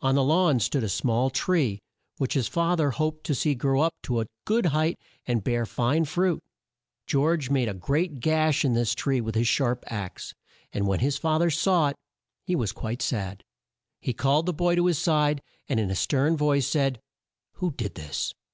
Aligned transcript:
On 0.00 0.14
the 0.14 0.24
lawn 0.24 0.60
stood 0.60 0.82
a 0.82 0.88
small 0.88 1.28
tree 1.28 1.78
which 2.16 2.32
his 2.32 2.48
fa 2.48 2.74
ther 2.74 2.92
hoped 2.92 3.22
to 3.26 3.34
see 3.34 3.54
grow 3.54 3.82
up 3.82 3.92
to 4.04 4.22
a 4.22 4.26
good 4.46 4.64
height 4.64 4.98
and 5.26 5.40
to 5.40 5.42
bear 5.42 5.66
fine 5.66 6.06
fruit. 6.06 6.40
George 7.06 7.50
made 7.50 7.68
a 7.68 7.74
great 7.74 8.20
gash 8.20 8.64
in 8.64 8.72
this 8.72 8.94
tree 8.94 9.20
with 9.20 9.34
his 9.34 9.46
sharp 9.46 9.84
axe, 9.88 10.32
and 10.72 10.86
when 10.86 11.00
his 11.00 11.18
fa 11.18 11.38
ther 11.38 11.50
saw 11.50 11.88
it 11.90 11.96
he 12.46 12.56
was 12.56 12.72
quite 12.72 13.02
sad. 13.02 13.44
He 14.00 14.14
called 14.14 14.46
the 14.46 14.54
boy 14.54 14.74
to 14.74 14.86
his 14.86 14.98
side, 14.98 15.42
and 15.68 15.78
in 15.78 15.90
a 15.90 15.94
stern 15.94 16.34
voice 16.34 16.66
said: 16.66 16.98
"Who 17.56 17.70
did 17.72 17.94
this? 17.94 18.32